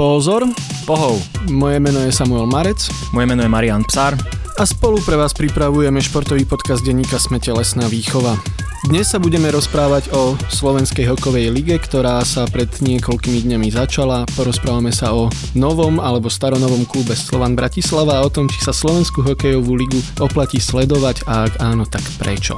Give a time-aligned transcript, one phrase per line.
[0.00, 0.48] Pozor,
[0.88, 1.20] Pohov,
[1.52, 4.16] moje meno je Samuel Marec moje meno je Marian Psár.
[4.56, 8.40] a spolu pre vás pripravujeme športový podcast denníka Sme telesná výchova.
[8.88, 14.24] Dnes sa budeme rozprávať o Slovenskej hokejovej lige, ktorá sa pred niekoľkými dňami začala.
[14.32, 19.20] Porozprávame sa o novom alebo staronovom klube Slovan Bratislava a o tom, či sa Slovenskú
[19.20, 22.56] hokejovú ligu oplatí sledovať a ak áno, tak prečo.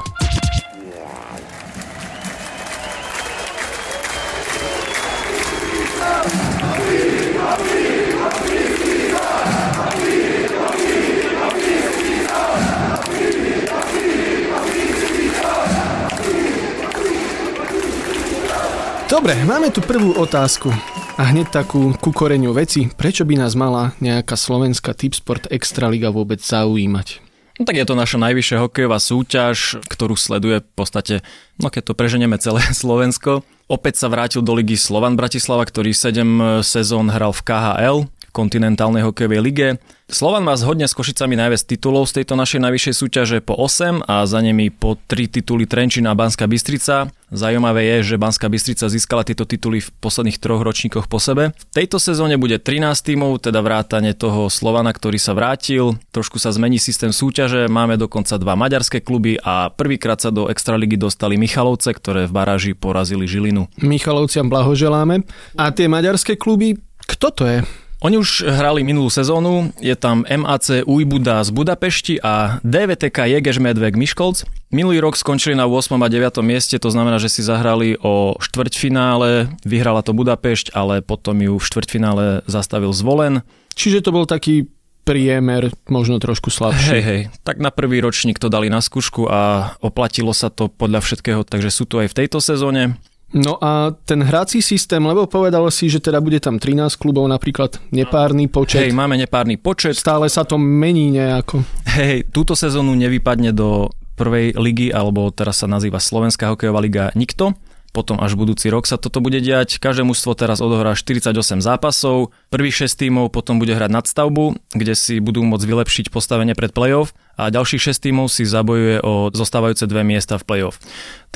[19.11, 20.71] Dobre, máme tu prvú otázku.
[21.19, 26.39] A hneď takú ku koreňu veci, prečo by nás mala nejaká slovenská Tipsport Extraliga vôbec
[26.39, 27.19] zaujímať?
[27.61, 31.15] No tak je to naša najvyššia hokejová súťaž, ktorú sleduje v podstate,
[31.61, 33.45] no keď to preženieme celé Slovensko.
[33.69, 37.97] Opäť sa vrátil do ligy Slovan Bratislava, ktorý 7 sezón hral v KHL,
[38.33, 39.67] kontinentálnej hokejovej lige.
[40.09, 44.25] Slovan má zhodne s Košicami najviac titulov z tejto našej najvyššej súťaže po 8 a
[44.27, 47.13] za nimi po 3 tituly Trenčín a Banská Bystrica.
[47.33, 51.55] Zaujímavé je, že Banská Bystrica získala tieto tituly v posledných troch ročníkoch po sebe.
[51.55, 55.97] V tejto sezóne bude 13 tímov, teda vrátane toho Slovana, ktorý sa vrátil.
[56.13, 60.93] Trošku sa zmení systém súťaže, máme dokonca dva maďarské kluby a prvýkrát sa do Extraligy
[60.99, 63.65] dostali Michalovce, ktoré v baráži porazili Žilinu.
[63.81, 65.25] Michalovciam blahoželáme.
[65.57, 66.77] A tie maďarské kluby,
[67.09, 67.57] kto to je?
[68.03, 73.95] Oni už hrali minulú sezónu, je tam MAC Ujbuda z Budapešti a DVTK Jegež Medvek
[73.95, 74.43] Miškolc.
[74.75, 75.95] Minulý rok skončili na 8.
[75.95, 76.43] a 9.
[76.43, 81.63] mieste, to znamená, že si zahrali o štvrťfinále, vyhrala to Budapešť, ale potom ju v
[81.63, 83.39] štvrťfinále zastavil zvolen.
[83.71, 84.67] Čiže to bol taký
[85.07, 86.99] priemer, možno trošku slabší.
[86.99, 90.99] Hej, hej, tak na prvý ročník to dali na skúšku a oplatilo sa to podľa
[91.07, 92.99] všetkého, takže sú tu aj v tejto sezóne.
[93.33, 97.81] No a ten hrací systém, lebo povedal si, že teda bude tam 13 klubov, napríklad
[97.89, 98.85] nepárny počet.
[98.85, 99.97] Hej, máme nepárny počet.
[99.97, 101.65] Stále sa to mení nejako.
[101.97, 107.57] Hej, túto sezónu nevypadne do prvej ligy, alebo teraz sa nazýva Slovenská hokejová liga nikto.
[107.93, 109.77] Potom až budúci rok sa toto bude diať.
[109.77, 112.33] Každé mužstvo teraz odohrá 48 zápasov.
[112.49, 117.13] Prvých 6 tímov potom bude hrať nadstavbu, kde si budú môcť vylepšiť postavenie pred playoff
[117.37, 120.81] a ďalších 6 tímov si zabojuje o zostávajúce dve miesta v playoff.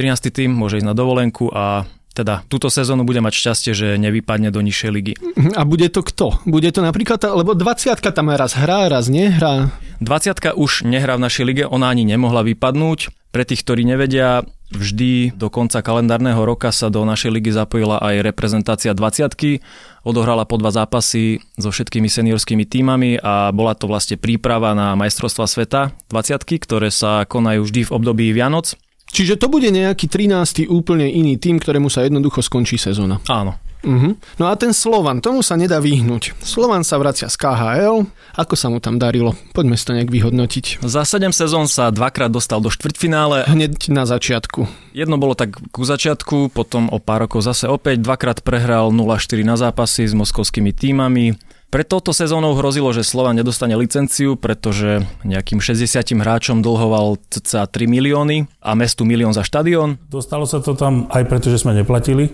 [0.01, 0.33] 13.
[0.33, 1.85] tým môže ísť na dovolenku a
[2.17, 5.13] teda túto sezónu bude mať šťastie, že nevypadne do nižšej ligy.
[5.53, 6.41] A bude to kto?
[6.49, 9.69] Bude to napríklad, lebo 20 tam raz hrá, raz nehrá.
[10.01, 13.13] 20 už nehrá v našej lige, ona ani nemohla vypadnúť.
[13.29, 14.41] Pre tých, ktorí nevedia,
[14.73, 19.61] vždy do konca kalendárneho roka sa do našej ligy zapojila aj reprezentácia 20
[20.03, 25.45] odohrala po dva zápasy so všetkými seniorskými týmami a bola to vlastne príprava na majstrovstva
[25.47, 28.75] sveta 20 ktoré sa konajú vždy v období Vianoc.
[29.07, 30.67] Čiže to bude nejaký 13.
[30.67, 33.23] úplne iný tým, ktorému sa jednoducho skončí sezóna.
[33.31, 34.17] Áno, Uh-huh.
[34.41, 36.33] No a ten Slovan, tomu sa nedá vyhnúť.
[36.41, 38.09] Slovan sa vracia z KHL.
[38.33, 39.37] Ako sa mu tam darilo?
[39.53, 40.81] Poďme si to nejak vyhodnotiť.
[40.81, 43.45] Za 7 sezón sa dvakrát dostal do štvrťfinále.
[43.45, 44.65] Hneď na začiatku.
[44.97, 49.55] Jedno bolo tak ku začiatku, potom o pár rokov zase opäť dvakrát prehral 0-4 na
[49.55, 51.37] zápasy s moskovskými týmami.
[51.67, 57.91] Pre touto sezónou hrozilo, že Slovan nedostane licenciu, pretože nejakým 60 hráčom dlhoval cca 3
[57.91, 59.99] milióny a mestu milión za štadión.
[60.07, 62.31] Dostalo sa to tam aj preto, že sme neplatili.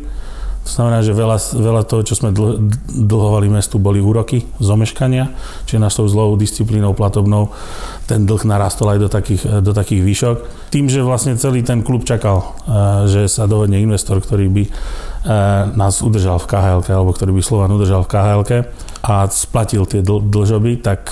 [0.64, 5.28] To znamená, že veľa, veľa toho, čo sme dl, dlhovali mestu, boli úroky z omeškania,
[5.68, 7.52] čiže našou zlou disciplínou platobnou
[8.08, 10.38] ten dlh narastol aj do takých, do takých výšok.
[10.72, 12.56] Tým, že vlastne celý ten klub čakal,
[13.12, 14.64] že sa dohodne investor, ktorý by
[15.76, 18.42] nás udržal v KHL, alebo ktorý by Slovan udržal v KHL
[19.04, 21.12] a splatil tie dl, dlžoby, tak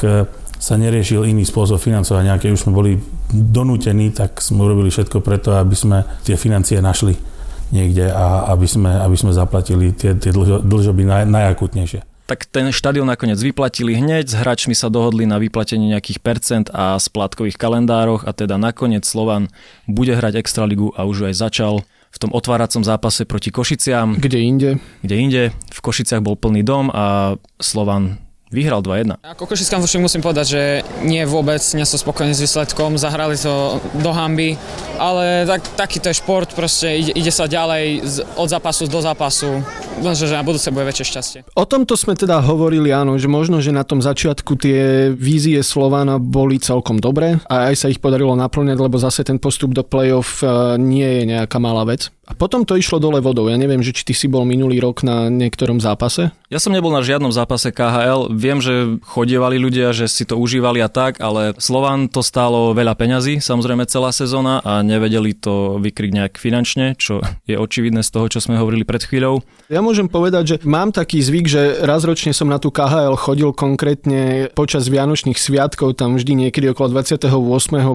[0.61, 2.39] sa neriešil iný spôsob financovania.
[2.39, 2.91] Keď už sme boli
[3.31, 7.30] donútení, tak sme urobili všetko preto, aby sme tie financie našli
[7.71, 12.03] niekde a aby sme, aby sme zaplatili tie, tie dlžo, dlžoby naj, najakutnejšie.
[12.31, 16.95] Tak ten štadión nakoniec vyplatili hneď, s hráčmi sa dohodli na vyplatenie nejakých percent a
[16.95, 19.51] splátkových kalendároch a teda nakoniec Slovan
[19.83, 24.15] bude hrať Extraligu a už aj začal v tom otváracom zápase proti Košiciam.
[24.15, 24.69] Kde inde?
[25.03, 25.43] Kde inde.
[25.71, 28.19] V Košiciach bol plný dom a Slovan
[28.51, 29.15] Vyhral 2-1.
[29.23, 30.61] Ako Košickám však musím povedať, že
[31.07, 34.59] nie vôbec, nie som spokojný s výsledkom, zahrali to do hamby,
[34.99, 38.99] ale tak, taký to je šport, proste ide, ide sa ďalej z, od zápasu do
[38.99, 39.63] zápasu,
[40.03, 41.39] možno, že na budúce bude väčšie šťastie.
[41.55, 46.19] O tomto sme teda hovorili, áno, že možno, že na tom začiatku tie vízie Slovana
[46.19, 50.43] boli celkom dobré a aj sa ich podarilo naplňať, lebo zase ten postup do play-off
[50.43, 52.11] e, nie je nejaká malá vec.
[52.31, 53.51] A potom to išlo dole vodou.
[53.51, 56.31] Ja neviem, že či ty si bol minulý rok na niektorom zápase?
[56.47, 58.31] Ja som nebol na žiadnom zápase KHL.
[58.31, 62.95] Viem, že chodievali ľudia, že si to užívali a tak, ale Slovan to stálo veľa
[62.95, 68.31] peňazí, samozrejme celá sezóna a nevedeli to vykryť nejak finančne, čo je očividné z toho,
[68.31, 69.43] čo sme hovorili pred chvíľou.
[69.67, 73.51] Ja môžem povedať, že mám taký zvyk, že raz ročne som na tú KHL chodil
[73.51, 77.27] konkrétne počas Vianočných sviatkov, tam vždy niekedy okolo 28.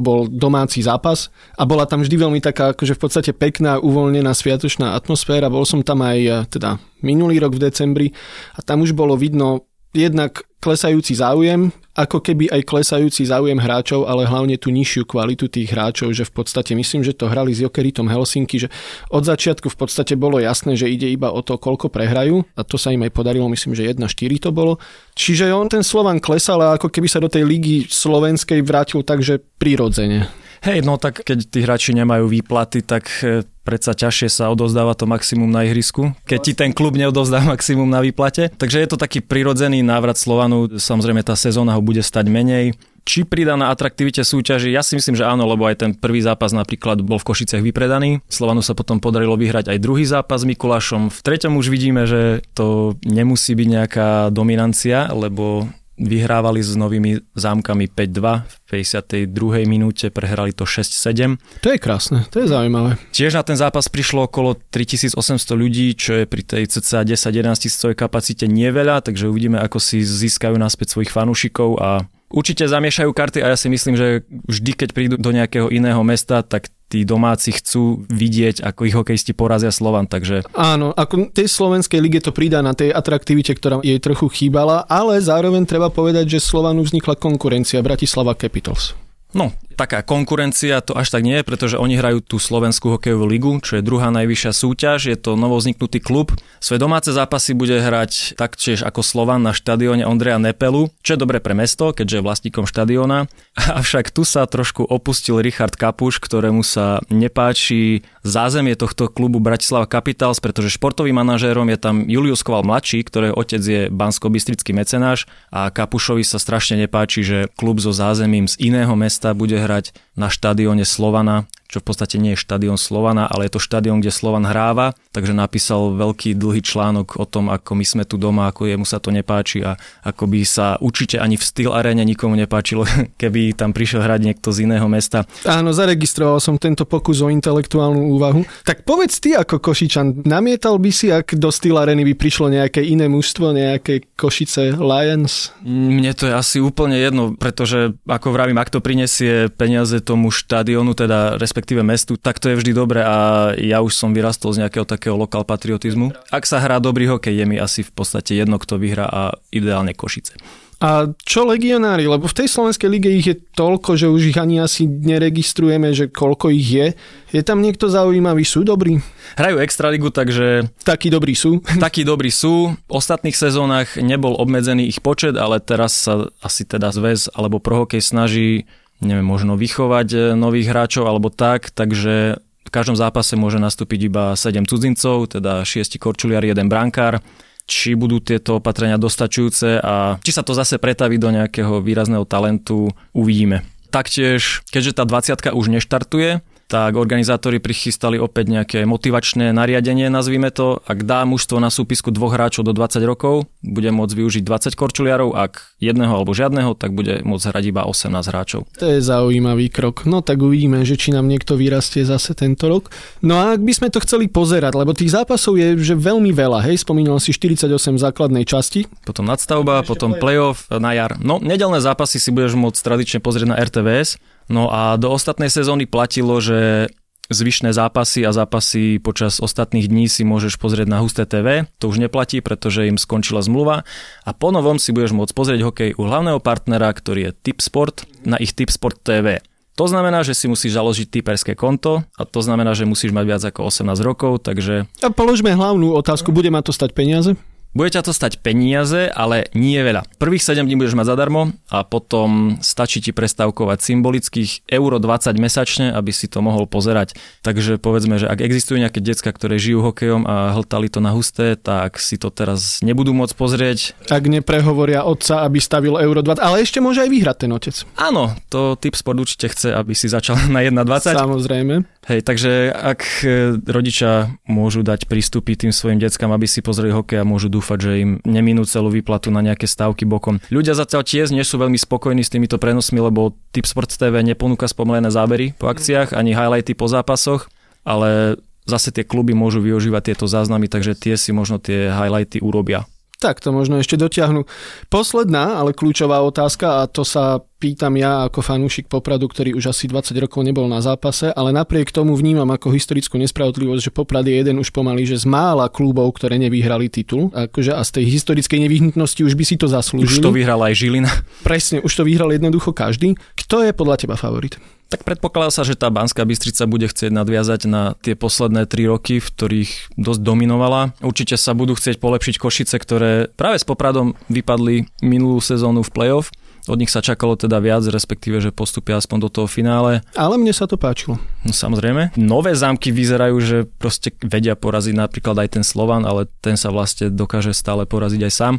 [0.00, 4.96] bol domáci zápas a bola tam vždy veľmi taká akože v podstate pekná, uvoľnená sviatočná
[4.96, 5.52] atmosféra.
[5.52, 8.08] Bol som tam aj eh, teda minulý rok v decembri
[8.56, 14.28] a tam už bolo vidno jednak klesajúci záujem, ako keby aj klesajúci záujem hráčov, ale
[14.28, 18.11] hlavne tú nižšiu kvalitu tých hráčov, že v podstate myslím, že to hrali s Jokeritom
[18.11, 18.69] Helsinki, že
[19.08, 22.76] od začiatku v podstate bolo jasné, že ide iba o to, koľko prehrajú a to
[22.76, 24.05] sa im aj podarilo, myslím, že 1-4
[24.43, 24.76] to bolo.
[25.17, 29.40] Čiže on ten Slovan klesal a ako keby sa do tej ligy slovenskej vrátil takže
[29.56, 30.45] prirodzene.
[30.64, 35.11] Hej, no tak keď tí hráči nemajú výplaty, tak e, predsa ťažšie sa odozdáva to
[35.11, 38.55] maximum na ihrisku, keď ti ten klub neodozdá maximum na výplate.
[38.55, 42.79] Takže je to taký prirodzený návrat Slovanu, samozrejme tá sezóna ho bude stať menej.
[43.06, 44.75] Či pridá na atraktivite súťaži?
[44.75, 48.19] Ja si myslím, že áno, lebo aj ten prvý zápas napríklad bol v Košicech vypredaný.
[48.26, 51.14] Slovanu sa potom podarilo vyhrať aj druhý zápas s Mikulášom.
[51.14, 57.88] V treťom už vidíme, že to nemusí byť nejaká dominancia, lebo vyhrávali s novými zámkami
[57.88, 59.64] 5-2, v 52.
[59.64, 61.40] minúte prehrali to 6-7.
[61.64, 63.00] To je krásne, to je zaujímavé.
[63.16, 65.16] Tiež na ten zápas prišlo okolo 3800
[65.56, 70.54] ľudí, čo je pri tej cca 10-11 tisícovej kapacite neveľa, takže uvidíme, ako si získajú
[70.60, 75.14] naspäť svojich fanúšikov a určite zamiešajú karty a ja si myslím, že vždy, keď prídu
[75.16, 80.46] do nejakého iného mesta, tak tí domáci chcú vidieť, ako ich hokejisti porazia Slovan, takže...
[80.54, 85.18] Áno, ako tej slovenskej lige to pridá na tej atraktivite, ktorá jej trochu chýbala, ale
[85.18, 89.06] zároveň treba povedať, že Slovanu vznikla konkurencia Bratislava Capitals.
[89.36, 93.52] No, taká konkurencia to až tak nie je, pretože oni hrajú tú slovenskú hokejovú ligu,
[93.60, 96.32] čo je druhá najvyššia súťaž, je to novozniknutý klub.
[96.58, 101.44] Svoje domáce zápasy bude hrať taktiež ako Slovan na štadióne Ondreja Nepelu, čo je dobre
[101.44, 103.28] pre mesto, keďže je vlastníkom štadióna.
[103.84, 110.40] Avšak tu sa trošku opustil Richard Kapuš, ktorému sa nepáči zázemie tohto klubu Bratislava Capitals,
[110.40, 116.24] pretože športovým manažérom je tam Julius Koval mladší, ktorého otec je bansko-bystrický mecenáš a Kapušovi
[116.24, 121.49] sa strašne nepáči, že klub so zázemím z iného mesta bude hrať na štadióne Slovana
[121.66, 125.34] čo v podstate nie je štadión Slovana, ale je to štadión, kde Slovan hráva, takže
[125.34, 129.10] napísal veľký dlhý článok o tom, ako my sme tu doma, ako jemu sa to
[129.10, 129.74] nepáči a
[130.06, 132.86] ako by sa určite ani v Steel Arene nikomu nepáčilo,
[133.20, 135.26] keby tam prišiel hrať niekto z iného mesta.
[135.42, 138.46] Áno, zaregistroval som tento pokus o intelektuálnu úvahu.
[138.62, 142.80] Tak povedz ty ako Košičan, namietal by si, ak do Steel Areny by prišlo nejaké
[142.86, 145.50] iné mužstvo, nejaké Košice Lions?
[145.66, 150.94] Mne to je asi úplne jedno, pretože ako vravím, ak to prinesie peniaze tomu štadionu,
[150.94, 154.85] teda respektíve mestu, tak to je vždy dobre a ja už som vyrastol z nejakého
[154.85, 156.12] takého lokal patriotizmu.
[156.29, 159.97] Ak sa hrá dobrý hokej, je mi asi v podstate jedno, kto vyhrá a ideálne
[159.97, 160.37] Košice.
[160.76, 162.05] A čo legionári?
[162.05, 166.12] Lebo v tej slovenskej lige ich je toľko, že už ich ani asi neregistrujeme, že
[166.12, 166.87] koľko ich je.
[167.32, 168.44] Je tam niekto zaujímavý?
[168.44, 169.00] Sú dobrí?
[169.41, 170.69] Hrajú extraligu, takže...
[170.85, 171.64] Takí dobrí sú?
[171.81, 172.76] Takí dobrí sú.
[172.76, 178.05] V ostatných sezónach nebol obmedzený ich počet, ale teraz sa asi teda zväz alebo prohokej
[178.05, 178.69] snaží
[179.00, 184.25] neviem, možno vychovať e, nových hráčov alebo tak, takže v každom zápase môže nastúpiť iba
[184.34, 187.22] 7 cudzincov, teda 6 korčuliari, 1 brankár.
[187.66, 192.94] Či budú tieto opatrenia dostačujúce a či sa to zase pretaví do nejakého výrazného talentu,
[193.10, 193.66] uvidíme.
[193.90, 200.82] Taktiež, keďže tá 20 už neštartuje, tak organizátori prichystali opäť nejaké motivačné nariadenie, nazvime to.
[200.82, 205.38] Ak dá mužstvo na súpisku dvoch hráčov do 20 rokov, bude môcť využiť 20 korčuliarov,
[205.38, 208.67] ak jedného alebo žiadneho, tak bude môcť hrať iba 18 hráčov.
[208.82, 210.10] To je zaujímavý krok.
[210.10, 212.91] No tak uvidíme, že či nám niekto vyrastie zase tento rok.
[213.22, 216.67] No a ak by sme to chceli pozerať, lebo tých zápasov je že veľmi veľa,
[216.67, 218.91] hej, spomínal si 48 základnej časti.
[219.06, 221.14] Potom nadstavba, potom playoff na jar.
[221.22, 225.91] No, nedelné zápasy si budeš môcť tradične pozrieť na RTVS, No a do ostatnej sezóny
[225.91, 226.91] platilo, že
[227.26, 231.67] zvyšné zápasy a zápasy počas ostatných dní si môžeš pozrieť na Husté TV.
[231.82, 233.82] To už neplatí, pretože im skončila zmluva
[234.22, 238.38] a po novom si budeš môcť pozrieť hokej u hlavného partnera, ktorý je Tipsport na
[238.38, 239.43] ich Tipsport TV.
[239.76, 243.43] To znamená, že si musíš založiť typerské konto a to znamená, že musíš mať viac
[243.44, 244.88] ako 18 rokov, takže...
[245.05, 247.36] A položme hlavnú otázku, bude ma to stať peniaze?
[247.76, 250.08] Bude ťa to stať peniaze, ale nie veľa.
[250.16, 255.92] Prvých 7 dní budeš mať zadarmo a potom stačí ti prestávkovať symbolických euro 20 mesačne,
[255.92, 257.20] aby si to mohol pozerať.
[257.44, 261.52] Takže povedzme, že ak existujú nejaké decka, ktoré žijú hokejom a hltali to na husté,
[261.52, 263.92] tak si to teraz nebudú môcť pozrieť.
[264.08, 267.76] Ak neprehovoria otca, aby stavil euro 20, ale ešte môže aj vyhrať ten otec.
[268.00, 271.12] Áno, to typ sport určite chce, aby si začal na 1,20.
[271.12, 271.84] Samozrejme.
[272.06, 277.19] Hej, takže ak e, rodičia môžu dať prístupy tým svojim deckám, aby si pozreli hokej
[277.19, 280.39] a môžu dúfať, že im neminú celú výplatu na nejaké stávky bokom.
[280.46, 284.70] Ľudia zatiaľ tiež nie sú veľmi spokojní s týmito prenosmi, lebo Tip Sports TV neponúka
[284.70, 287.51] spomalené zábery po akciách ani highlighty po zápasoch,
[287.82, 288.39] ale
[288.70, 292.86] zase tie kluby môžu využívať tieto záznamy, takže tie si možno tie highlighty urobia.
[293.19, 294.44] Tak to možno ešte dotiahnu.
[294.93, 299.89] Posledná, ale kľúčová otázka a to sa pýtam ja ako fanúšik Popradu, ktorý už asi
[299.89, 304.36] 20 rokov nebol na zápase, ale napriek tomu vnímam ako historickú nespravodlivosť, že Poprad je
[304.36, 307.32] jeden už pomaly, že z mála klubov, ktoré nevyhrali titul.
[307.32, 310.20] Akože a z tej historickej nevyhnutnosti už by si to zaslúžili.
[310.20, 311.10] Už to vyhral aj Žilina.
[311.41, 313.17] Presne, už to vyhral jednoducho každý.
[313.34, 314.60] Kto je podľa teba favorit?
[314.86, 319.19] Tak predpokladá sa, že tá Banská Bystrica bude chcieť nadviazať na tie posledné tri roky,
[319.19, 320.94] v ktorých dosť dominovala.
[321.03, 326.31] Určite sa budú chcieť polepšiť Košice, ktoré práve s Popradom vypadli minulú sezónu v play-off.
[326.67, 330.03] Od nich sa čakalo teda viac, respektíve, že postupia aspoň do toho finále.
[330.19, 331.23] Ale mne sa to páčilo.
[331.46, 332.19] No samozrejme.
[332.19, 337.06] Nové zámky vyzerajú, že proste vedia poraziť napríklad aj ten Slovan, ale ten sa vlastne
[337.15, 338.55] dokáže stále poraziť aj sám.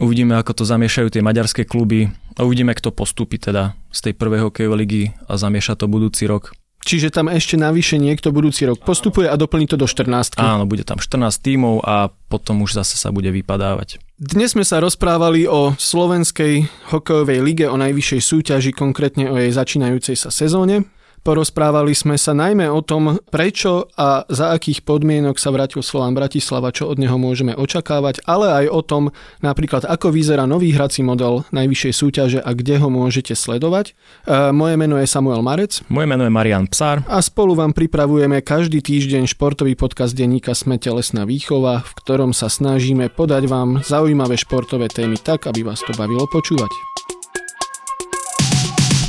[0.00, 4.48] Uvidíme, ako to zamiešajú tie maďarské kluby a uvidíme, kto postúpi teda z tej prvej
[4.48, 6.56] hokejovej ligy a zamieša to budúci rok.
[6.80, 10.40] Čiže tam ešte navyše niekto budúci rok postupuje a doplní to do 14.
[10.40, 14.00] Áno, bude tam 14 tímov a potom už zase sa bude vypadávať.
[14.16, 20.16] Dnes sme sa rozprávali o slovenskej hokejovej lige, o najvyššej súťaži, konkrétne o jej začínajúcej
[20.16, 20.88] sa sezóne.
[21.20, 26.72] Porozprávali sme sa najmä o tom, prečo a za akých podmienok sa vrátil Slovan Bratislava,
[26.72, 29.04] čo od neho môžeme očakávať, ale aj o tom
[29.44, 33.92] napríklad, ako vyzerá nový hrací model najvyššej súťaže a kde ho môžete sledovať.
[33.92, 35.84] E, moje meno je Samuel Marec.
[35.92, 37.04] Moje meno je Marian Psár.
[37.04, 42.48] A spolu vám pripravujeme každý týždeň športový podcast denníka Sme telesná výchova, v ktorom sa
[42.48, 46.89] snažíme podať vám zaujímavé športové témy tak, aby vás to bavilo počúvať.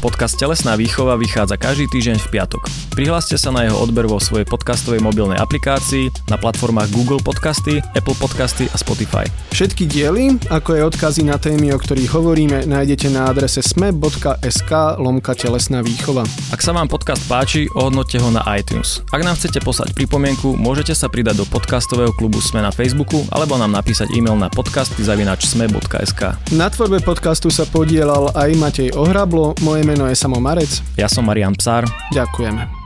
[0.02, 2.66] Podcast Telesná výchova vychádza každý týždeň v piatok.
[2.98, 8.18] Prihláste sa na jeho odber vo svojej podcastovej mobilnej aplikácii na platformách Google Podcasty, Apple
[8.18, 9.30] Podcasty a Spotify.
[9.54, 15.38] Všetky diely, ako aj odkazy na témy, o ktorých hovoríme, nájdete na adrese sme.sk lomka
[15.38, 16.26] telesná výchova.
[16.50, 19.06] Ak sa vám podcast páči, ohodnote ho na iTunes.
[19.14, 23.54] Ak nám chcete poslať pripomienku, môžete sa pridať do podcastového klubu Sme na Facebooku alebo
[23.54, 26.22] nám napísať e-mail na podcasty.sme.sk.
[26.58, 30.80] Na tvorbe podcastu sa podielal aj Matej Ohrablo, moje meno je Samo Marec.
[30.96, 31.84] Ja som Marian Psár.
[32.16, 32.81] Ďakujeme.